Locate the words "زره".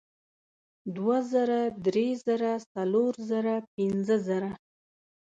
1.31-1.61, 2.25-2.51, 3.29-3.55, 4.27-4.51